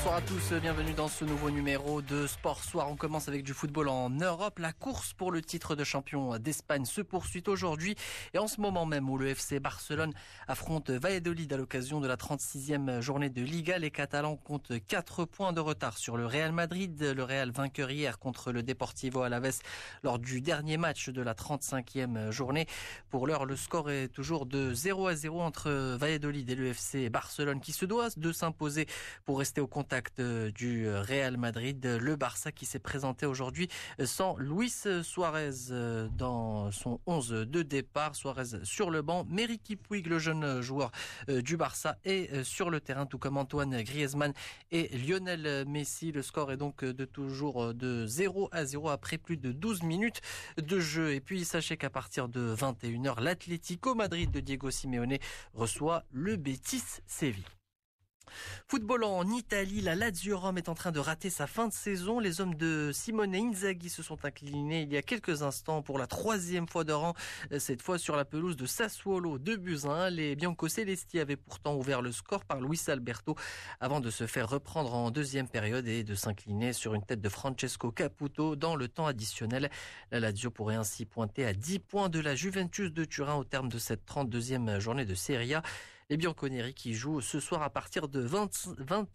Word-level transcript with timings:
Bonsoir 0.00 0.16
à 0.16 0.22
tous, 0.22 0.54
bienvenue 0.54 0.94
dans 0.94 1.08
ce 1.08 1.26
nouveau 1.26 1.50
numéro 1.50 2.00
de 2.00 2.26
Sport 2.26 2.64
Soir. 2.64 2.90
On 2.90 2.96
commence 2.96 3.28
avec 3.28 3.44
du 3.44 3.52
football 3.52 3.90
en 3.90 4.08
Europe. 4.08 4.58
La 4.58 4.72
course 4.72 5.12
pour 5.12 5.30
le 5.30 5.42
titre 5.42 5.76
de 5.76 5.84
champion 5.84 6.38
d'Espagne 6.38 6.86
se 6.86 7.02
poursuit 7.02 7.42
aujourd'hui 7.46 7.96
et 8.32 8.38
en 8.38 8.48
ce 8.48 8.62
moment 8.62 8.86
même 8.86 9.10
où 9.10 9.18
le 9.18 9.28
FC 9.28 9.60
Barcelone 9.60 10.14
affronte 10.48 10.88
Valladolid 10.88 11.52
à 11.52 11.58
l'occasion 11.58 12.00
de 12.00 12.08
la 12.08 12.16
36e 12.16 13.02
journée 13.02 13.28
de 13.28 13.42
Liga, 13.42 13.76
les 13.76 13.90
Catalans 13.90 14.36
comptent 14.36 14.72
4 14.86 15.26
points 15.26 15.52
de 15.52 15.60
retard 15.60 15.98
sur 15.98 16.16
le 16.16 16.24
Real 16.24 16.52
Madrid. 16.52 16.98
Le 17.02 17.22
Real 17.22 17.50
vainqueur 17.50 17.90
hier 17.90 18.18
contre 18.18 18.52
le 18.52 18.62
Deportivo 18.62 19.20
Alaves 19.20 19.58
lors 20.02 20.18
du 20.18 20.40
dernier 20.40 20.78
match 20.78 21.10
de 21.10 21.20
la 21.20 21.34
35e 21.34 22.30
journée. 22.30 22.64
Pour 23.10 23.26
l'heure, 23.26 23.44
le 23.44 23.54
score 23.54 23.90
est 23.90 24.08
toujours 24.08 24.46
de 24.46 24.72
0 24.72 25.08
à 25.08 25.14
0 25.14 25.42
entre 25.42 25.70
Valladolid 25.98 26.48
et 26.48 26.54
le 26.54 26.68
FC 26.68 27.10
Barcelone 27.10 27.60
qui 27.60 27.72
se 27.72 27.84
doit 27.84 28.08
de 28.16 28.32
s'imposer 28.32 28.86
pour 29.26 29.40
rester 29.40 29.60
au 29.60 29.66
euh, 30.18 30.50
du 30.52 30.88
Real 30.88 31.36
Madrid. 31.36 31.84
Le 31.84 32.16
Barça 32.16 32.52
qui 32.52 32.64
s'est 32.64 32.78
présenté 32.78 33.26
aujourd'hui 33.26 33.68
sans 34.04 34.36
Luis 34.36 34.72
Suarez 35.02 35.50
euh, 35.70 36.08
dans 36.16 36.70
son 36.70 37.00
11 37.06 37.28
de 37.28 37.62
départ. 37.62 38.14
Suarez 38.14 38.62
sur 38.62 38.90
le 38.90 39.02
banc. 39.02 39.24
Meriki 39.28 39.76
Puig, 39.76 40.06
le 40.06 40.18
jeune 40.18 40.60
joueur 40.60 40.92
euh, 41.28 41.42
du 41.42 41.56
Barça, 41.56 41.96
est 42.04 42.44
sur 42.44 42.70
le 42.70 42.80
terrain, 42.80 43.06
tout 43.06 43.18
comme 43.18 43.36
Antoine 43.36 43.82
Griezmann 43.82 44.32
et 44.70 44.96
Lionel 44.96 45.64
Messi. 45.66 46.12
Le 46.12 46.22
score 46.22 46.52
est 46.52 46.56
donc 46.56 46.84
de 46.84 47.04
toujours 47.04 47.74
de 47.74 48.06
0 48.06 48.48
à 48.52 48.64
0 48.64 48.88
après 48.90 49.18
plus 49.18 49.36
de 49.36 49.52
12 49.52 49.82
minutes 49.82 50.20
de 50.56 50.78
jeu. 50.78 51.14
Et 51.14 51.20
puis 51.20 51.44
sachez 51.44 51.76
qu'à 51.76 51.90
partir 51.90 52.28
de 52.28 52.54
21h, 52.54 53.20
l'Atlético 53.20 53.94
Madrid 53.94 54.30
de 54.30 54.40
Diego 54.40 54.70
Simeone 54.70 55.18
reçoit 55.54 56.04
le 56.12 56.36
Betis 56.36 57.00
Séville. 57.06 57.59
Football 58.68 59.04
en 59.04 59.26
Italie, 59.28 59.80
la 59.80 59.94
Lazio 59.94 60.38
Rome 60.38 60.58
est 60.58 60.68
en 60.68 60.74
train 60.74 60.92
de 60.92 60.98
rater 60.98 61.30
sa 61.30 61.46
fin 61.46 61.68
de 61.68 61.72
saison. 61.72 62.20
Les 62.20 62.40
hommes 62.40 62.54
de 62.54 62.90
Simone 62.92 63.34
Inzaghi 63.34 63.88
se 63.88 64.02
sont 64.02 64.24
inclinés 64.24 64.82
il 64.82 64.92
y 64.92 64.96
a 64.96 65.02
quelques 65.02 65.42
instants 65.42 65.82
pour 65.82 65.98
la 65.98 66.06
troisième 66.06 66.68
fois 66.68 66.84
de 66.84 66.92
rang, 66.92 67.14
cette 67.58 67.82
fois 67.82 67.98
sur 67.98 68.16
la 68.16 68.24
pelouse 68.24 68.56
de 68.56 68.66
Sassuolo 68.66 69.38
de 69.38 69.56
Buzyn. 69.56 70.10
Les 70.10 70.36
Bianco-Celesti 70.36 71.18
avaient 71.18 71.36
pourtant 71.36 71.76
ouvert 71.76 72.02
le 72.02 72.12
score 72.12 72.44
par 72.44 72.60
Luis 72.60 72.80
Alberto 72.88 73.34
avant 73.80 74.00
de 74.00 74.10
se 74.10 74.26
faire 74.26 74.48
reprendre 74.48 74.94
en 74.94 75.10
deuxième 75.10 75.48
période 75.48 75.86
et 75.86 76.04
de 76.04 76.14
s'incliner 76.14 76.72
sur 76.72 76.94
une 76.94 77.04
tête 77.04 77.20
de 77.20 77.28
Francesco 77.28 77.90
Caputo 77.90 78.56
dans 78.56 78.76
le 78.76 78.88
temps 78.88 79.06
additionnel. 79.06 79.70
La 80.10 80.20
Lazio 80.20 80.50
pourrait 80.50 80.76
ainsi 80.76 81.04
pointer 81.04 81.44
à 81.44 81.52
10 81.52 81.78
points 81.80 82.08
de 82.08 82.20
la 82.20 82.34
Juventus 82.34 82.92
de 82.92 83.04
Turin 83.04 83.34
au 83.34 83.44
terme 83.44 83.68
de 83.68 83.78
cette 83.78 84.06
32e 84.06 84.78
journée 84.78 85.04
de 85.04 85.14
Serie 85.14 85.54
A. 85.54 85.62
Les 86.10 86.16
Bianconeri 86.16 86.74
qui 86.74 86.92
jouent 86.92 87.20
ce 87.20 87.38
soir 87.38 87.62
à 87.62 87.70
partir 87.70 88.08
de 88.08 88.18
20, 88.18 88.50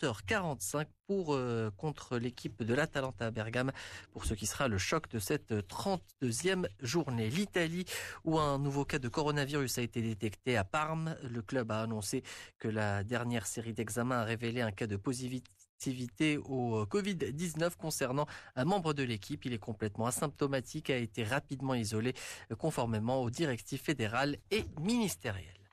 h 0.01 0.15
45 0.25 0.87
pour 1.07 1.33
euh, 1.33 1.69
contre 1.75 2.17
l'équipe 2.17 2.63
de 2.63 2.73
l'Atalanta 2.73 3.31
Bergame 3.31 3.73
pour 4.11 4.23
ce 4.23 4.33
qui 4.33 4.45
sera 4.45 4.69
le 4.69 4.77
choc 4.77 5.09
de 5.09 5.19
cette 5.19 5.51
32e 5.51 6.65
journée. 6.79 7.29
L'Italie 7.29 7.83
où 8.23 8.39
un 8.39 8.59
nouveau 8.59 8.85
cas 8.85 8.97
de 8.97 9.09
coronavirus 9.09 9.77
a 9.77 9.81
été 9.81 10.01
détecté 10.01 10.55
à 10.55 10.63
Parme. 10.63 11.17
Le 11.21 11.41
club 11.41 11.69
a 11.69 11.81
annoncé 11.81 12.23
que 12.59 12.69
la 12.69 13.03
dernière 13.03 13.45
série 13.45 13.73
d'examens 13.73 14.19
a 14.19 14.23
révélé 14.23 14.61
un 14.61 14.71
cas 14.71 14.87
de 14.87 14.95
positivité 14.95 16.37
au 16.37 16.85
Covid-19 16.85 17.75
concernant 17.75 18.25
un 18.55 18.63
membre 18.63 18.93
de 18.93 19.03
l'équipe. 19.03 19.43
Il 19.43 19.51
est 19.51 19.59
complètement 19.59 20.05
asymptomatique, 20.05 20.89
a 20.89 20.97
été 20.97 21.25
rapidement 21.25 21.75
isolé 21.75 22.13
conformément 22.57 23.21
aux 23.21 23.29
directives 23.29 23.81
fédérales 23.81 24.37
et 24.49 24.63
ministérielles. 24.79 25.64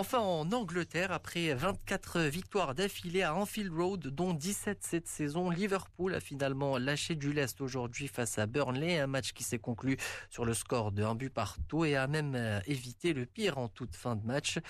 Enfin, 0.00 0.20
en 0.20 0.52
Angleterre, 0.52 1.10
après 1.10 1.52
24 1.54 2.20
victoires 2.20 2.76
d'affilée 2.76 3.24
à 3.24 3.34
Anfield 3.34 3.72
Road, 3.72 4.06
dont 4.06 4.32
17 4.32 4.78
cette 4.80 5.08
saison, 5.08 5.50
Liverpool 5.50 6.14
a 6.14 6.20
finalement 6.20 6.78
lâché 6.78 7.16
du 7.16 7.32
lest 7.32 7.60
aujourd'hui 7.60 8.06
face 8.06 8.38
à 8.38 8.46
Burnley, 8.46 9.00
un 9.00 9.08
match 9.08 9.32
qui 9.32 9.42
s'est 9.42 9.58
conclu 9.58 9.96
sur 10.30 10.44
le 10.44 10.54
score 10.54 10.92
de 10.92 11.02
un 11.02 11.16
but 11.16 11.30
partout 11.30 11.84
et 11.84 11.96
a 11.96 12.06
même 12.06 12.36
euh, 12.36 12.60
évité 12.66 13.12
le 13.12 13.26
pire 13.26 13.58
en 13.58 13.66
toute 13.66 13.96
fin 13.96 14.14
de 14.14 14.24
match. 14.24 14.60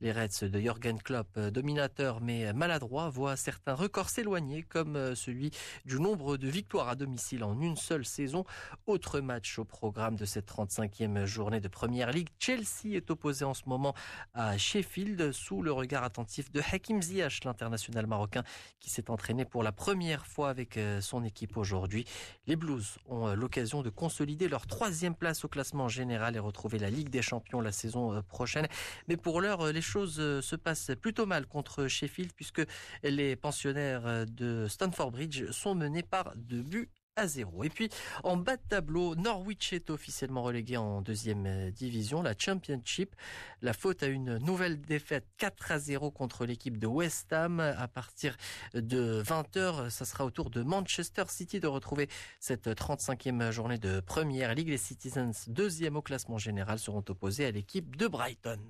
Les 0.00 0.12
Reds 0.12 0.48
de 0.48 0.60
Jürgen 0.60 1.02
Klopp, 1.02 1.36
euh, 1.36 1.50
dominateurs 1.50 2.20
mais 2.20 2.52
maladroits, 2.52 3.08
voient 3.08 3.36
certains 3.36 3.74
records 3.74 4.10
s'éloigner, 4.10 4.62
comme 4.62 4.94
euh, 4.94 5.16
celui 5.16 5.50
du 5.84 5.98
nombre 5.98 6.36
de 6.36 6.46
victoires 6.46 6.88
à 6.88 6.94
domicile 6.94 7.42
en 7.42 7.60
une 7.60 7.76
seule 7.76 8.04
saison. 8.04 8.44
Autre 8.86 9.18
match 9.18 9.58
au 9.58 9.64
programme 9.64 10.14
de 10.14 10.26
cette 10.26 10.48
35e 10.48 11.24
journée 11.24 11.58
de 11.58 11.66
Première 11.66 12.12
Ligue. 12.12 12.28
Chelsea 12.38 12.94
est 12.94 13.10
opposé 13.10 13.44
en 13.44 13.54
ce 13.54 13.62
moment 13.66 13.92
à 14.32 14.56
Sheffield 14.76 15.32
sous 15.32 15.62
le 15.62 15.72
regard 15.72 16.04
attentif 16.04 16.52
de 16.52 16.60
Hakim 16.60 17.00
Ziyech, 17.00 17.44
l'international 17.44 18.06
marocain 18.06 18.42
qui 18.78 18.90
s'est 18.90 19.10
entraîné 19.10 19.46
pour 19.46 19.62
la 19.62 19.72
première 19.72 20.26
fois 20.26 20.50
avec 20.50 20.76
euh, 20.76 21.00
son 21.00 21.24
équipe 21.24 21.56
aujourd'hui. 21.56 22.04
Les 22.46 22.56
Blues 22.56 22.98
ont 23.06 23.28
euh, 23.28 23.34
l'occasion 23.34 23.80
de 23.80 23.88
consolider 23.88 24.48
leur 24.48 24.66
troisième 24.66 25.14
place 25.14 25.46
au 25.46 25.48
classement 25.48 25.88
général 25.88 26.36
et 26.36 26.38
retrouver 26.38 26.78
la 26.78 26.90
Ligue 26.90 27.08
des 27.08 27.22
Champions 27.22 27.62
la 27.62 27.72
saison 27.72 28.12
euh, 28.12 28.20
prochaine. 28.20 28.66
Mais 29.08 29.16
pour 29.16 29.40
l'heure, 29.40 29.72
les 29.72 29.80
choses 29.80 30.16
se 30.16 30.56
passent 30.56 30.90
plutôt 31.00 31.24
mal 31.24 31.46
contre 31.46 31.86
Sheffield 31.86 32.34
puisque 32.34 32.62
les 33.02 33.34
pensionnaires 33.34 34.26
de 34.26 34.66
Stamford 34.68 35.10
Bridge 35.10 35.50
sont 35.52 35.74
menés 35.74 36.02
par 36.02 36.34
deux 36.36 36.62
buts 36.62 36.90
à 37.16 37.26
0. 37.26 37.64
Et 37.64 37.70
puis 37.70 37.88
en 38.22 38.36
bas 38.36 38.56
de 38.56 38.62
tableau, 38.68 39.14
Norwich 39.16 39.72
est 39.72 39.90
officiellement 39.90 40.42
relégué 40.42 40.76
en 40.76 41.00
deuxième 41.00 41.46
euh, 41.46 41.70
division, 41.70 42.22
la 42.22 42.34
Championship. 42.38 43.14
La 43.62 43.72
faute 43.72 44.02
à 44.02 44.06
une 44.06 44.38
nouvelle 44.38 44.80
défaite 44.80 45.26
4 45.38 45.72
à 45.72 45.78
0 45.78 46.10
contre 46.10 46.44
l'équipe 46.44 46.78
de 46.78 46.86
West 46.86 47.32
Ham. 47.32 47.60
À 47.60 47.88
partir 47.88 48.36
de 48.74 49.22
20h, 49.22 49.90
ça 49.90 50.04
sera 50.04 50.24
au 50.24 50.30
tour 50.30 50.50
de 50.50 50.62
Manchester 50.62 51.24
City 51.28 51.58
de 51.58 51.66
retrouver 51.66 52.08
cette 52.38 52.68
35e 52.68 53.50
journée 53.50 53.78
de 53.78 54.00
Première 54.00 54.54
Ligue. 54.54 54.68
Les 54.68 54.76
Citizens, 54.76 55.48
deuxième 55.48 55.96
au 55.96 56.02
classement 56.02 56.38
général, 56.38 56.78
seront 56.78 57.04
opposés 57.08 57.46
à 57.46 57.50
l'équipe 57.50 57.96
de 57.96 58.06
Brighton. 58.06 58.60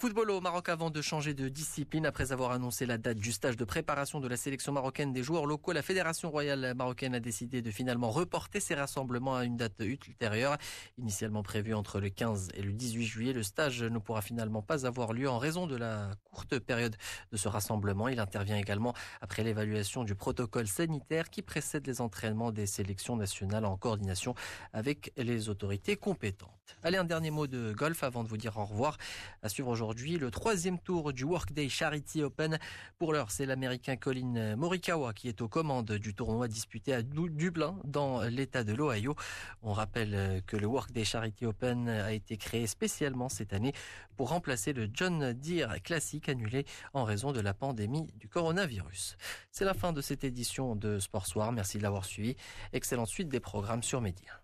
Football 0.00 0.30
au 0.30 0.40
Maroc 0.40 0.70
avant 0.70 0.88
de 0.88 1.02
changer 1.02 1.34
de 1.34 1.50
discipline. 1.50 2.06
Après 2.06 2.32
avoir 2.32 2.52
annoncé 2.52 2.86
la 2.86 2.96
date 2.96 3.18
du 3.18 3.32
stage 3.32 3.58
de 3.58 3.66
préparation 3.66 4.18
de 4.18 4.28
la 4.28 4.38
sélection 4.38 4.72
marocaine 4.72 5.12
des 5.12 5.22
joueurs 5.22 5.44
locaux, 5.44 5.72
la 5.72 5.82
Fédération 5.82 6.30
royale 6.30 6.72
marocaine 6.74 7.14
a 7.14 7.20
décidé 7.20 7.60
de 7.60 7.70
finalement 7.70 8.10
reporter 8.10 8.60
ses 8.60 8.74
rassemblements 8.74 9.36
à 9.36 9.44
une 9.44 9.58
date 9.58 9.78
ultérieure. 9.80 10.56
Initialement 10.96 11.42
prévu 11.42 11.74
entre 11.74 12.00
le 12.00 12.08
15 12.08 12.48
et 12.54 12.62
le 12.62 12.72
18 12.72 13.04
juillet, 13.04 13.32
le 13.34 13.42
stage 13.42 13.82
ne 13.82 13.98
pourra 13.98 14.22
finalement 14.22 14.62
pas 14.62 14.86
avoir 14.86 15.12
lieu 15.12 15.28
en 15.28 15.36
raison 15.36 15.66
de 15.66 15.76
la 15.76 16.12
courte 16.24 16.58
période 16.60 16.96
de 17.30 17.36
ce 17.36 17.48
rassemblement. 17.48 18.08
Il 18.08 18.20
intervient 18.20 18.56
également 18.56 18.94
après 19.20 19.44
l'évaluation 19.44 20.04
du 20.04 20.14
protocole 20.14 20.66
sanitaire 20.66 21.28
qui 21.28 21.42
précède 21.42 21.86
les 21.86 22.00
entraînements 22.00 22.52
des 22.52 22.64
sélections 22.64 23.16
nationales 23.16 23.66
en 23.66 23.76
coordination 23.76 24.34
avec 24.72 25.12
les 25.18 25.50
autorités 25.50 25.96
compétentes. 25.96 26.60
Allez, 26.82 26.96
un 26.96 27.04
dernier 27.04 27.30
mot 27.30 27.46
de 27.46 27.72
golf 27.72 28.02
avant 28.02 28.22
de 28.24 28.28
vous 28.28 28.36
dire 28.36 28.56
au 28.56 28.64
revoir. 28.64 28.96
À 29.42 29.48
suivre 29.48 29.74
aujourd'hui 29.90 30.18
le 30.18 30.30
troisième 30.30 30.78
tour 30.78 31.12
du 31.12 31.24
Workday 31.24 31.68
Charity 31.68 32.22
Open. 32.22 32.60
Pour 32.98 33.12
l'heure, 33.12 33.32
c'est 33.32 33.44
l'Américain 33.44 33.96
Colin 33.96 34.54
Morikawa 34.54 35.12
qui 35.12 35.26
est 35.26 35.40
aux 35.40 35.48
commandes 35.48 35.90
du 35.90 36.14
tournoi 36.14 36.46
disputé 36.46 36.94
à 36.94 37.02
Dublin 37.02 37.76
dans 37.82 38.22
l'État 38.22 38.62
de 38.62 38.72
l'Ohio. 38.72 39.16
On 39.62 39.72
rappelle 39.72 40.44
que 40.46 40.56
le 40.56 40.68
Workday 40.68 41.02
Charity 41.02 41.44
Open 41.44 41.88
a 41.88 42.12
été 42.12 42.36
créé 42.36 42.68
spécialement 42.68 43.28
cette 43.28 43.52
année 43.52 43.72
pour 44.16 44.28
remplacer 44.28 44.72
le 44.72 44.88
John 44.94 45.32
Deere 45.32 45.82
classique 45.82 46.28
annulé 46.28 46.66
en 46.94 47.02
raison 47.02 47.32
de 47.32 47.40
la 47.40 47.52
pandémie 47.52 48.06
du 48.14 48.28
coronavirus. 48.28 49.16
C'est 49.50 49.64
la 49.64 49.74
fin 49.74 49.92
de 49.92 50.00
cette 50.00 50.22
édition 50.22 50.76
de 50.76 51.00
Sport 51.00 51.26
Soir. 51.26 51.50
Merci 51.50 51.78
de 51.78 51.82
l'avoir 51.82 52.04
suivi. 52.04 52.36
Excellente 52.72 53.08
suite 53.08 53.28
des 53.28 53.40
programmes 53.40 53.82
sur 53.82 54.00
Média. 54.00 54.40